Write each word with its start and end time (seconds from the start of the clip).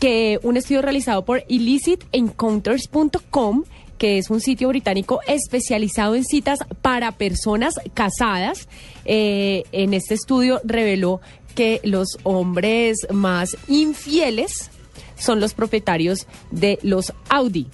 que 0.00 0.40
un 0.42 0.56
estudio 0.56 0.82
realizado 0.82 1.24
por 1.24 1.44
illicitencounters.com, 1.46 3.62
que 3.98 4.18
es 4.18 4.30
un 4.30 4.40
sitio 4.40 4.68
británico 4.68 5.20
especializado 5.26 6.14
en 6.14 6.24
citas 6.24 6.60
para 6.80 7.12
personas 7.12 7.74
casadas, 7.92 8.68
eh, 9.04 9.64
en 9.72 9.92
este 9.94 10.14
estudio 10.14 10.60
reveló 10.64 11.20
que 11.54 11.80
los 11.84 12.18
hombres 12.22 13.06
más 13.12 13.58
infieles 13.68 14.70
son 15.16 15.38
los 15.38 15.52
propietarios 15.52 16.26
de 16.50 16.78
los 16.82 17.12
Audi. 17.28 17.66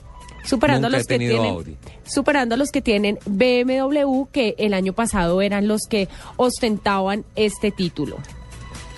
Superando 0.45 0.89
Nunca 0.89 0.97
a 0.97 0.99
los 0.99 1.07
que 1.07 1.19
tienen 1.19 1.45
Audi. 1.45 1.77
superando 2.05 2.55
a 2.55 2.59
los 2.59 2.71
que 2.71 2.83
tienen 2.83 3.19
BMW 3.27 4.25
que 4.33 4.55
el 4.59 4.75
año 4.75 4.93
pasado 4.93 5.41
eran 5.43 5.69
los 5.69 5.83
que 5.89 6.09
ostentaban 6.37 7.25
este 7.37 7.71
título. 7.71 8.19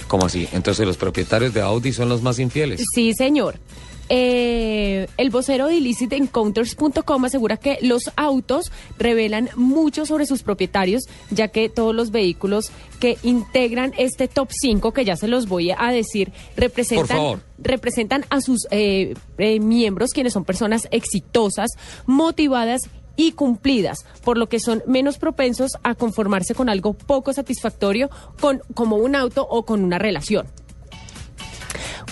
¿Cómo 0.09 0.27
así? 0.27 0.49
Entonces 0.53 0.87
los 0.87 0.97
propietarios 0.97 1.55
de 1.55 1.61
Audi 1.61 1.93
son 1.93 2.09
los 2.09 2.23
más 2.23 2.39
infieles. 2.39 2.83
Sí, 2.95 3.13
señor. 3.15 3.61
Eh, 4.11 5.07
el 5.19 5.29
vocero 5.29 5.67
de 5.67 5.77
illicitencounters.com 5.77 7.25
asegura 7.27 7.59
que 7.59 7.79
los 7.83 8.11
autos 8.17 8.73
revelan 8.99 9.51
mucho 9.55 10.07
sobre 10.07 10.25
sus 10.25 10.43
propietarios, 10.43 11.03
ya 11.31 11.49
que 11.49 11.69
todos 11.69 11.95
los 11.95 12.11
vehículos 12.11 12.71
que 13.01 13.19
integran 13.23 13.93
este 13.99 14.27
top 14.27 14.49
5, 14.51 14.93
que 14.93 15.05
ya 15.05 15.17
se 15.17 15.29
los 15.29 15.47
voy 15.47 15.73
a 15.77 15.93
decir, 15.93 16.33
representan, 16.57 17.43
representan 17.59 18.25
a 18.31 18.41
sus 18.41 18.67
eh, 18.71 19.15
eh, 19.37 19.61
miembros, 19.61 20.13
quienes 20.13 20.33
son 20.33 20.47
personas 20.47 20.89
exitosas, 20.91 21.69
motivadas 22.07 22.89
y 23.19 23.33
cumplidas, 23.33 24.07
por 24.25 24.39
lo 24.39 24.49
que 24.49 24.61
son 24.61 24.83
menos 24.87 25.19
propensos 25.19 25.73
a 25.83 25.95
conformarse 25.95 26.55
con 26.55 26.71
algo 26.71 26.95
poco 26.95 27.35
satisfactorio, 27.35 28.09
con, 28.41 28.63
como 28.73 28.97
un 28.97 29.15
auto 29.15 29.47
o 29.51 29.67
con 29.67 29.85
una 29.85 29.99
relación. 29.99 30.47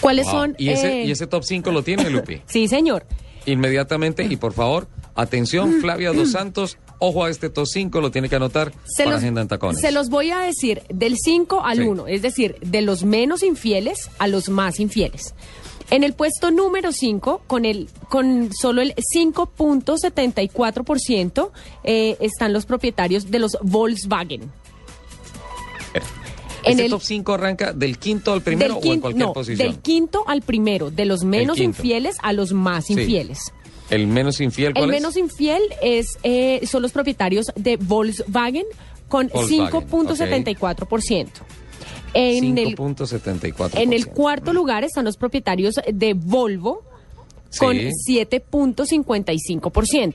¿Cuáles 0.00 0.26
Wow. 0.26 0.34
son? 0.34 0.54
¿Y, 0.58 0.68
ese, 0.70 1.02
eh, 1.02 1.04
¿Y 1.06 1.10
ese 1.10 1.26
top 1.26 1.42
5 1.44 1.70
lo 1.70 1.82
tiene, 1.82 2.10
Lupi? 2.10 2.42
Sí, 2.46 2.68
señor. 2.68 3.06
Inmediatamente 3.46 4.24
y 4.24 4.36
por 4.36 4.52
favor, 4.52 4.88
atención, 5.14 5.80
Flavia 5.80 6.12
Dos 6.12 6.32
Santos, 6.32 6.78
ojo 6.98 7.24
a 7.24 7.30
este 7.30 7.48
top 7.48 7.66
5, 7.66 8.00
lo 8.00 8.10
tiene 8.10 8.28
que 8.28 8.34
anotar 8.36 8.72
Se 8.84 9.04
para 9.04 9.14
los, 9.14 9.22
Agenda 9.22 9.40
en 9.40 9.48
Tacones. 9.48 9.80
se 9.80 9.92
los 9.92 10.08
voy 10.10 10.32
a 10.32 10.40
decir 10.40 10.82
del 10.92 11.16
5 11.16 11.64
al 11.64 11.78
Sí. 11.78 11.82
1, 11.84 12.08
es 12.08 12.22
decir, 12.22 12.56
de 12.60 12.82
los 12.82 13.04
menos 13.04 13.42
infieles 13.44 14.10
a 14.18 14.26
los 14.26 14.48
más 14.48 14.80
infieles. 14.80 15.34
En 15.90 16.02
el 16.02 16.14
puesto 16.14 16.50
número 16.50 16.90
5, 16.92 17.42
con, 17.46 17.64
el, 17.64 17.88
con 18.08 18.50
solo 18.52 18.82
el 18.82 18.92
5.74%, 19.14 21.50
eh, 21.84 22.16
están 22.20 22.52
los 22.52 22.66
propietarios 22.66 23.30
de 23.30 23.38
los 23.38 23.56
Volkswagen. 23.62 24.50
En 26.64 26.72
¿Este 26.72 26.86
el- 26.86 26.90
top 26.90 27.02
5 27.02 27.34
arranca 27.34 27.72
del 27.72 27.98
quinto 27.98 28.32
al 28.32 28.42
primero 28.42 28.80
Del 28.80 28.90
o 28.90 28.94
en 28.94 29.00
cualquier 29.00 29.26
no, 29.28 29.32
posición? 29.32 29.68
del 29.68 29.78
quinto 29.78 30.24
al 30.26 30.42
primero, 30.42 30.90
de 30.90 31.04
los 31.04 31.22
menos 31.22 31.56
quinto. 31.56 31.78
infieles 31.78 32.16
a 32.22 32.32
los 32.32 32.52
más 32.52 32.86
Sí. 32.86 32.94
infieles. 32.94 33.38
¿El 33.88 34.08
menos 34.08 34.40
infiel 34.40 34.72
cuál 34.74 34.86
El 34.86 34.90
es? 34.90 34.96
menos 35.00 35.16
infiel 35.16 35.62
es, 35.80 36.18
eh, 36.24 36.66
son 36.66 36.82
los 36.82 36.90
propietarios 36.90 37.52
de 37.54 37.76
Volkswagen 37.76 38.64
con 39.06 39.28
Volkswagen, 39.28 39.70
5.74%. 39.70 41.28
En 42.14 42.58
el, 42.58 42.76
5.74%. 42.76 43.70
en 43.80 43.92
el 43.92 44.06
cuarto 44.08 44.52
lugar 44.52 44.82
están 44.84 45.04
los 45.04 45.16
propietarios 45.16 45.74
de 45.92 46.14
Volvo 46.14 46.82
con 47.58 47.76
Sí. 47.76 47.90
7.55%. 48.26 50.14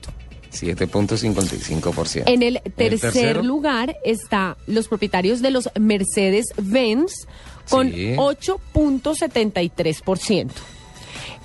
7.55%. 0.52 2.24
En 2.26 2.42
el 2.42 2.56
¿En 2.56 2.62
tercer 2.72 3.12
tercero? 3.12 3.42
lugar 3.42 3.96
está 4.04 4.56
los 4.66 4.88
propietarios 4.88 5.40
de 5.40 5.50
los 5.50 5.70
Mercedes-Benz 5.78 7.26
con 7.70 7.90
Sí. 7.90 8.14
8.73%. 8.16 10.50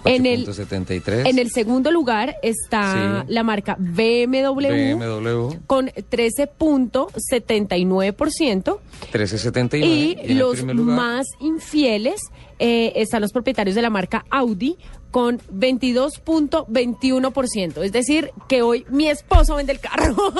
En 0.06 0.26
el, 0.26 0.48
8.73. 0.48 1.28
en 1.28 1.38
el 1.40 1.52
segundo 1.52 1.92
lugar 1.92 2.38
está 2.42 3.26
Sí. 3.28 3.34
la 3.34 3.44
marca 3.44 3.76
BMW, 3.80 4.96
BMW, 4.96 5.56
con 5.68 5.88
13.79%. 5.88 8.80
13.79. 9.12 9.86
Y 9.86 10.18
el 10.32 10.38
los 10.38 10.64
más 10.64 11.26
infieles 11.40 12.22
eh, 12.60 12.94
están 12.96 13.22
los 13.22 13.32
propietarios 13.34 13.76
de 13.76 13.82
la 13.82 13.90
marca 13.90 14.24
Audi 14.30 14.78
con 15.12 15.40
22.21%. 15.40 17.84
Es 17.84 17.92
decir, 17.92 18.32
que 18.48 18.62
hoy 18.62 18.86
mi 18.90 19.10
esposo 19.10 19.56
vende 19.56 19.74
el 19.74 19.80
carro. 19.80 20.16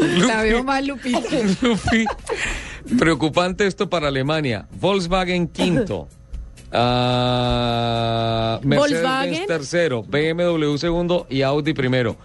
La 0.00 0.42
veo 0.42 0.64
mal, 0.64 0.86
Lupita. 0.86 1.20
Lupi, 1.60 2.04
Preocupante 2.98 3.66
esto 3.66 3.88
para 3.90 4.08
Alemania. 4.08 4.66
Volkswagen 4.80 5.48
quinto. 5.48 6.08
Ah, 6.70 8.60
Mercedes 8.62 9.02
Volkswagen. 9.02 9.46
tercero, 9.46 10.02
BMW 10.02 10.76
segundo 10.78 11.26
y 11.28 11.42
Audi 11.42 11.72
primero. 11.74 12.16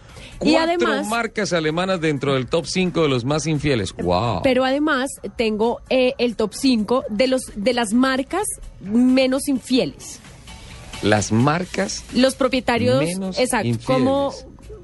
Y 0.44 0.54
Cuatro 0.54 0.88
además- 0.88 1.08
marcas 1.08 1.54
alemanas 1.54 2.02
dentro 2.02 2.34
del 2.34 2.48
top 2.48 2.66
5 2.66 3.04
de 3.04 3.10
los 3.10 3.24
más 3.26 3.46
infieles. 3.46 3.94
¡Wow! 3.94 4.42
Pero 4.44 4.66
además 4.66 5.10
tengo 5.36 5.82
eh, 5.90 6.14
el 6.18 6.36
top 6.36 6.54
5 6.56 7.04
de, 7.10 7.28
los, 7.28 7.42
de 7.56 7.74
las 7.74 7.94
marcas 7.94 8.48
menos 8.82 9.48
infieles. 9.48 10.20
Las 11.04 11.32
marcas 11.32 12.04
Los 12.16 12.34
propietarios, 12.36 13.04
menos 13.04 13.38
exacto, 13.40 13.68
infieles. 13.68 13.86
como 13.86 14.34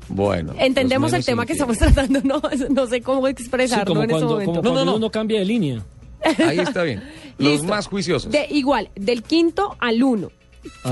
Bueno. 0.10 0.54
entendemos 0.58 1.12
el 1.14 1.24
tema 1.26 1.46
que 1.46 1.54
estamos 1.54 1.78
tratando, 1.78 2.22
no, 2.24 2.42
no 2.70 2.88
sé 2.88 3.02
cómo 3.02 3.26
Sí, 3.28 3.32
expresarlo 3.32 3.86
como 3.86 4.04
en 4.04 4.12
este 4.12 4.26
cuando, 4.26 4.34
momento. 4.34 4.52
como 4.54 4.64
No, 4.64 4.70
cuando 4.72 4.86
no, 4.86 4.92
no. 4.92 4.98
uno 4.98 5.12
cambia 5.12 5.40
de 5.40 5.46
línea. 5.46 5.86
Ahí 6.40 6.60
está 6.60 6.84
bien. 6.84 7.04
Los 7.38 7.52
Listo. 7.54 7.68
más 7.68 7.88
juiciosos. 7.88 8.32
De, 8.32 8.48
igual, 8.50 8.90
del 8.96 9.24
quinto 9.24 9.76
al 9.80 10.02
uno. 10.04 10.32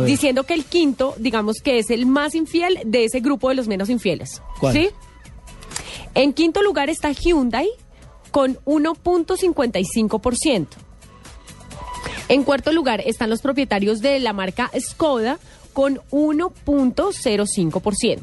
Diciendo 0.06 0.44
que 0.44 0.54
el 0.54 0.64
quinto, 0.66 1.16
digamos 1.18 1.58
que 1.64 1.80
es 1.80 1.90
el 1.90 2.06
más 2.06 2.36
infiel 2.36 2.80
de 2.86 3.06
ese 3.06 3.20
grupo 3.20 3.50
de 3.50 3.56
los 3.56 3.68
menos 3.68 3.90
infieles. 3.90 4.42
¿Cuál? 4.60 4.74
¿Sí? 4.74 4.90
En 6.14 6.32
quinto 6.34 6.62
lugar 6.62 6.90
está 6.90 7.12
Hyundai 7.12 7.68
con 8.32 8.56
1.55%. 8.66 10.68
En 12.30 12.44
cuarto 12.44 12.72
lugar 12.72 13.02
están 13.06 13.30
los 13.30 13.42
propietarios 13.42 14.00
de 14.00 14.20
la 14.20 14.32
marca 14.34 14.72
Skoda 14.80 15.40
con 15.74 16.00
1.05%. 16.12 18.20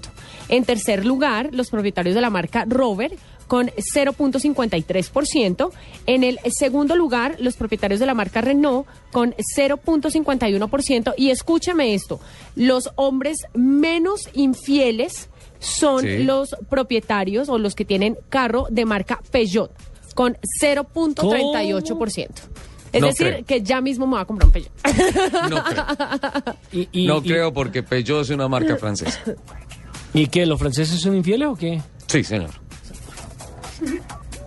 En 0.53 0.65
tercer 0.65 1.07
lugar, 1.07 1.49
los 1.53 1.71
propietarios 1.71 2.15
de 2.15 2.21
la 2.21 2.29
marca 2.29 2.67
Rover 2.69 3.17
con 3.47 3.69
0.53%. 3.69 5.71
En 6.07 6.25
el 6.25 6.39
segundo 6.51 6.95
lugar, 6.95 7.37
los 7.39 7.57
propietarios 7.57 8.01
de 8.01 8.07
la 8.07 8.13
marca 8.15 8.43
Renault 8.43 8.87
con 9.13 9.35
0.51%. 9.57 11.15
Y 11.17 11.31
escúchame 11.31 11.95
esto, 11.95 12.21
los 12.55 12.91
hombres 12.97 13.39
menos 13.55 14.29
infieles 14.35 15.31
son 15.59 16.03
Sí. 16.03 16.23
los 16.25 16.55
propietarios 16.69 17.49
o 17.49 17.57
los 17.59 17.75
que 17.75 17.85
tienen 17.85 18.17
carro 18.29 18.67
de 18.71 18.85
marca 18.85 19.21
Peugeot 19.31 19.71
con 20.15 20.37
0.38%. 20.61 22.29
Es 22.93 23.01
No 23.01 23.07
decir, 23.07 23.27
creo. 23.29 23.45
que 23.47 23.63
ya 23.63 23.81
mismo 23.81 24.07
me 24.07 24.13
voy 24.17 24.21
a 24.21 24.25
comprar 24.27 24.49
un 24.49 24.53
Peugeot. 24.53 24.73
No 25.49 25.65
creo. 25.65 25.87
Y, 26.73 26.89
y- 26.93 27.07
no 27.07 27.19
y- 27.19 27.23
creo 27.23 27.53
porque 27.53 27.83
Peugeot 27.83 28.23
es 28.23 28.31
una 28.31 28.49
marca 28.49 28.77
francesa. 28.77 29.19
¿Y 30.15 30.27
qué? 30.27 30.47
¿Los 30.47 30.59
franceses 30.59 31.01
son 31.01 31.17
infieles 31.17 31.49
o 31.49 31.57
qué? 31.57 31.81
Sí, 32.07 32.23
señor. 32.25 32.51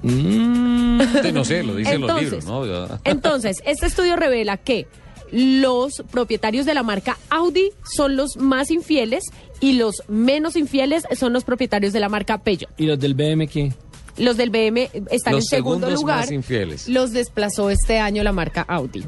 Mm, 0.01 0.99
no 1.33 1.43
sé, 1.45 1.63
lo 1.63 1.75
dicen 1.75 2.01
los 2.01 2.09
Entonces, 2.11 2.45
libros, 2.45 2.45
¿no? 2.45 2.99
Entonces, 3.03 3.57
este 3.65 3.87
estudio 3.87 4.15
revela 4.15 4.57
que 4.57 4.87
los 5.31 6.03
propietarios 6.11 6.65
de 6.65 6.75
la 6.75 6.83
marca 6.83 7.17
Audi 7.29 7.71
son 7.95 8.15
los 8.15 8.37
más 8.37 8.69
infieles 8.69 9.23
y 9.59 9.73
los 9.73 10.03
menos 10.07 10.55
infieles 10.55 11.03
son 11.17 11.33
los 11.33 11.43
propietarios 11.43 11.93
de 11.93 11.99
la 11.99 12.09
marca 12.09 12.37
Peugeot. 12.37 12.69
¿Y 12.77 12.85
los 12.85 12.99
del 12.99 13.15
BM 13.15 13.47
qué? 13.47 13.73
Los 14.17 14.37
del 14.37 14.49
BM 14.49 14.89
están 15.09 15.33
Los 15.33 15.45
en 15.45 15.49
segundo 15.49 15.87
segundos 15.87 15.93
lugar. 16.01 16.19
más 16.19 16.31
infieles. 16.31 16.87
Los 16.87 17.11
desplazó 17.11 17.69
este 17.69 17.99
año 17.99 18.23
la 18.23 18.31
marca 18.31 18.61
Audi. 18.61 19.03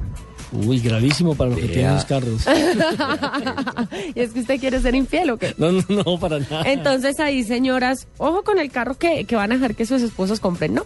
Uy, 0.51 0.79
gravísimo 0.79 1.35
para 1.35 1.49
los 1.51 1.59
que 1.59 1.67
tienen 1.67 1.95
los 1.95 2.05
carros. 2.05 2.45
¿Y 4.15 4.19
es 4.19 4.31
que 4.31 4.39
usted 4.39 4.59
quiere 4.59 4.79
ser 4.79 4.95
infiel 4.95 5.31
o 5.31 5.37
qué? 5.37 5.53
No, 5.57 5.71
no, 5.71 5.83
no, 5.89 6.19
para 6.19 6.39
nada. 6.39 6.63
Entonces 6.65 7.19
ahí, 7.19 7.43
señoras, 7.43 8.07
ojo 8.17 8.43
con 8.43 8.57
el 8.59 8.71
carro 8.71 8.95
que, 8.95 9.25
que 9.25 9.35
van 9.35 9.51
a 9.51 9.55
dejar 9.55 9.75
que 9.75 9.85
sus 9.85 10.01
esposos 10.01 10.39
compren, 10.39 10.73
¿no? 10.73 10.85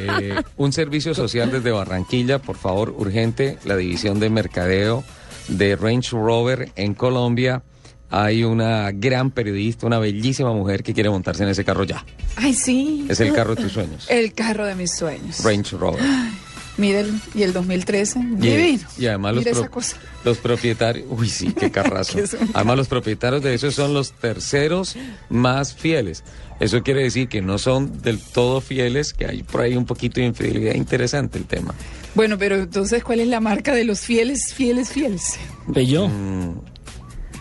Eh, 0.00 0.36
un 0.56 0.72
servicio 0.72 1.14
social 1.14 1.50
desde 1.50 1.70
Barranquilla, 1.70 2.38
por 2.38 2.56
favor, 2.56 2.94
urgente, 2.96 3.58
la 3.64 3.76
división 3.76 4.20
de 4.20 4.30
mercadeo 4.30 5.04
de 5.48 5.76
Range 5.76 6.10
Rover 6.12 6.72
en 6.76 6.94
Colombia. 6.94 7.62
Hay 8.10 8.44
una 8.44 8.92
gran 8.92 9.30
periodista, 9.30 9.86
una 9.86 9.98
bellísima 9.98 10.52
mujer 10.52 10.82
que 10.82 10.94
quiere 10.94 11.10
montarse 11.10 11.42
en 11.42 11.48
ese 11.48 11.64
carro 11.64 11.84
ya. 11.84 12.04
Ay, 12.36 12.54
sí. 12.54 13.06
Es 13.08 13.18
el 13.20 13.32
carro 13.32 13.54
de 13.54 13.62
tus 13.62 13.72
sueños. 13.72 14.06
El 14.08 14.32
carro 14.32 14.66
de 14.66 14.76
mis 14.76 14.94
sueños. 14.94 15.42
Range 15.42 15.76
Rover. 15.76 16.00
Mire, 16.02 16.43
el- 16.78 17.20
y 17.34 17.42
el 17.42 17.52
2013. 17.52 18.18
Y, 18.18 18.22
Divino. 18.36 18.88
y 18.98 19.06
además 19.06 19.34
los, 19.36 19.44
pro- 19.44 19.80
los 20.24 20.38
propietarios, 20.38 21.06
uy 21.10 21.28
sí, 21.28 21.52
qué 21.52 21.70
carrazo. 21.72 22.18
Además 22.52 22.76
los 22.76 22.88
propietarios 22.88 23.42
de 23.42 23.54
esos 23.54 23.74
son 23.74 23.94
los 23.94 24.12
terceros 24.12 24.96
más 25.28 25.74
fieles. 25.74 26.24
Eso 26.60 26.82
quiere 26.82 27.02
decir 27.02 27.28
que 27.28 27.40
no 27.42 27.58
son 27.58 28.00
del 28.02 28.18
todo 28.20 28.60
fieles, 28.60 29.12
que 29.12 29.26
hay 29.26 29.42
por 29.42 29.60
ahí 29.62 29.76
un 29.76 29.84
poquito 29.86 30.20
de 30.20 30.26
infidelidad. 30.26 30.74
Interesante 30.74 31.38
el 31.38 31.44
tema. 31.46 31.74
Bueno, 32.14 32.38
pero 32.38 32.56
entonces, 32.56 33.02
¿cuál 33.02 33.20
es 33.20 33.26
la 33.28 33.40
marca 33.40 33.74
de 33.74 33.84
los 33.84 34.00
fieles, 34.00 34.54
fieles, 34.54 34.90
fieles? 34.90 35.34
Peugeot. 35.72 36.08
Mm, 36.08 36.58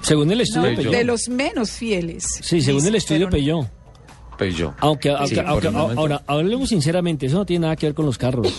Según 0.01 0.31
el 0.31 0.41
estudio 0.41 0.91
de 0.91 1.03
los 1.03 1.29
menos 1.29 1.71
fieles. 1.71 2.25
Sí, 2.41 2.61
según 2.61 2.79
Dice, 2.81 2.89
el 2.89 2.95
estudio 2.95 3.27
pero- 3.29 3.69
Peugeot. 4.37 4.71
Peugeot. 4.71 4.73
Aunque, 4.79 5.09
aunque, 5.09 5.35
Sí, 5.35 5.41
aunque- 5.45 5.67
ahora, 5.67 6.21
hablemos 6.27 6.69
sinceramente, 6.69 7.25
eso 7.27 7.37
no 7.37 7.45
tiene 7.45 7.63
nada 7.63 7.75
que 7.75 7.87
ver 7.87 7.95
con 7.95 8.05
los 8.05 8.17
carros. 8.17 8.53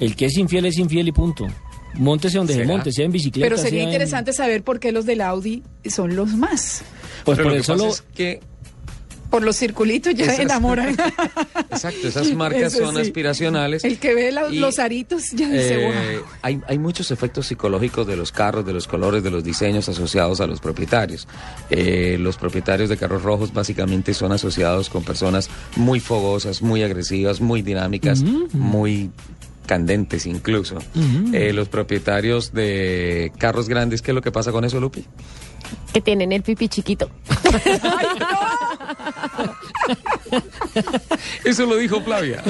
El 0.00 0.14
que 0.16 0.26
es 0.26 0.36
infiel 0.38 0.66
es 0.66 0.78
infiel 0.78 1.08
y 1.08 1.12
punto. 1.12 1.46
Móntese 1.94 2.38
donde 2.38 2.54
se 2.54 2.64
monte, 2.64 2.92
sea 2.92 3.06
en 3.06 3.12
bicicleta. 3.12 3.44
Pero 3.46 3.56
sería 3.56 3.70
sea 3.80 3.82
en- 3.82 3.88
interesante 3.88 4.32
saber 4.32 4.62
por 4.62 4.78
qué 4.78 4.92
los 4.92 5.04
del 5.06 5.20
Audi 5.20 5.62
son 5.88 6.14
los 6.14 6.28
más. 6.28 6.82
Pues 7.24 7.36
Pero 7.36 7.48
por 7.48 7.52
lo 7.52 7.56
el 7.56 7.62
que 7.62 7.66
pasa 7.66 7.78
solo. 7.78 7.90
es 7.92 8.04
que 8.14 8.40
Por 9.30 9.42
los 9.42 9.56
circulitos 9.56 10.14
ya 10.14 10.24
Esas- 10.24 10.38
enamoran. 10.40 10.96
Exacto, 11.70 12.08
esas 12.08 12.32
marcas 12.34 12.72
Eso 12.74 12.84
son 12.86 12.94
sí. 12.96 13.02
aspiracionales. 13.02 13.84
El 13.84 13.98
que 13.98 14.14
ve 14.14 14.32
la- 14.32 14.48
Y, 14.48 14.58
los 14.58 14.78
aritos 14.78 15.30
ya 15.32 15.48
dice, 15.48 15.84
eh, 15.84 16.16
wow. 16.18 16.24
hay, 16.42 16.60
hay 16.66 16.78
muchos 16.78 17.10
efectos 17.10 17.46
psicológicos 17.46 18.06
de 18.06 18.16
los 18.16 18.32
carros, 18.32 18.64
de 18.64 18.72
los 18.72 18.86
colores, 18.88 19.22
de 19.22 19.30
los 19.30 19.44
diseños 19.44 19.88
asociados 19.88 20.40
a 20.40 20.46
los 20.46 20.60
propietarios. 20.60 21.28
Eh, 21.70 22.16
los 22.18 22.36
propietarios 22.38 22.88
de 22.88 22.96
carros 22.96 23.22
rojos 23.22 23.52
básicamente 23.52 24.14
son 24.14 24.32
asociados 24.32 24.88
con 24.88 25.04
personas 25.04 25.50
muy 25.76 26.00
fogosas, 26.00 26.62
muy 26.62 26.82
agresivas, 26.82 27.40
muy 27.40 27.60
dinámicas, 27.62 28.22
muy 28.52 29.10
candentes 29.66 30.24
incluso. 30.24 30.78
Eh, 31.34 31.52
los 31.52 31.68
propietarios 31.68 32.54
de 32.54 33.30
carros 33.38 33.68
grandes, 33.68 34.00
¿qué 34.00 34.12
es 34.12 34.14
lo 34.14 34.22
que 34.22 34.32
pasa 34.32 34.50
con 34.52 34.64
eso, 34.64 34.80
Lupi? 34.80 35.04
Que 35.92 36.00
tienen 36.00 36.32
el 36.32 36.42
pipí 36.42 36.68
chiquito. 36.68 37.10
Eso 41.44 41.66
lo 41.66 41.76
dijo 41.76 42.00
Flavia. 42.02 42.42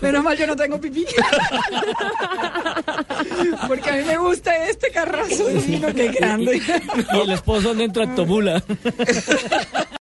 Menos 0.00 0.24
mal 0.24 0.36
yo 0.36 0.46
no 0.46 0.56
tengo 0.56 0.80
pipí. 0.80 1.06
Porque 3.68 3.90
a 3.90 3.92
mí 3.94 4.04
me 4.04 4.16
gusta 4.18 4.68
este 4.68 4.90
carrazo 4.90 5.48
divino 5.48 5.92
que 5.94 6.08
grande. 6.08 6.60
Y 7.12 7.18
el 7.18 7.30
esposo 7.30 7.74
dentro 7.74 8.06
de 8.06 8.14
Tomula. 8.14 8.62